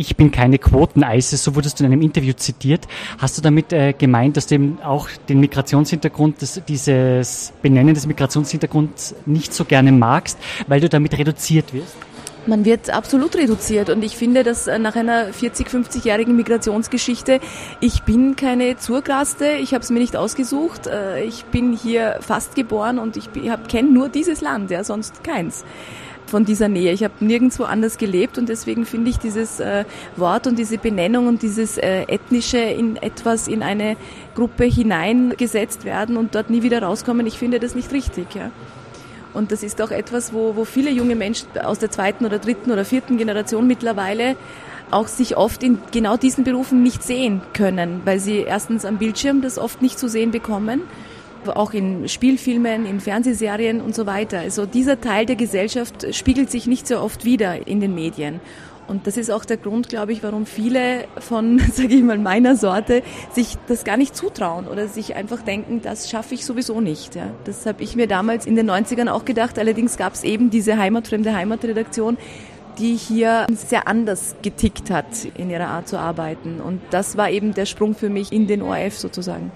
[0.00, 2.88] ich bin keine Quoten-Eise, so wurdest du in einem Interview zitiert.
[3.18, 8.06] Hast du damit äh, gemeint, dass du eben auch den Migrationshintergrund, das, dieses Benennen des
[8.06, 11.96] Migrationshintergrunds nicht so gerne magst, weil du damit reduziert wirst?
[12.46, 17.38] Man wird absolut reduziert und ich finde, dass äh, nach einer 40, 50-jährigen Migrationsgeschichte,
[17.80, 22.54] ich bin keine Zurgraste, ich habe es mir nicht ausgesucht, äh, ich bin hier fast
[22.54, 23.28] geboren und ich
[23.68, 25.64] kenne nur dieses Land, ja, sonst keins
[26.30, 26.92] von dieser Nähe.
[26.92, 29.84] Ich habe nirgendwo anders gelebt und deswegen finde ich dieses äh,
[30.16, 33.96] Wort und diese Benennung und dieses äh, ethnische in etwas in eine
[34.34, 38.34] Gruppe hineingesetzt werden und dort nie wieder rauskommen, ich finde das nicht richtig.
[38.34, 38.50] Ja.
[39.32, 42.70] Und das ist auch etwas, wo, wo viele junge Menschen aus der zweiten oder dritten
[42.70, 44.36] oder vierten Generation mittlerweile
[44.90, 49.40] auch sich oft in genau diesen Berufen nicht sehen können, weil sie erstens am Bildschirm
[49.40, 50.82] das oft nicht zu sehen bekommen,
[51.46, 54.40] auch in Spielfilmen, in Fernsehserien und so weiter.
[54.40, 58.40] Also dieser Teil der Gesellschaft spiegelt sich nicht so oft wieder in den Medien.
[58.90, 62.56] Und das ist auch der Grund, glaube ich, warum viele von, sage ich mal, meiner
[62.56, 67.14] Sorte sich das gar nicht zutrauen oder sich einfach denken, das schaffe ich sowieso nicht.
[67.14, 67.30] Ja.
[67.44, 69.60] Das habe ich mir damals in den 90ern auch gedacht.
[69.60, 72.18] Allerdings gab es eben diese heimatfremde Heimatredaktion,
[72.78, 76.60] die hier sehr anders getickt hat in ihrer Art zu arbeiten.
[76.60, 79.48] Und das war eben der Sprung für mich in den ORF sozusagen.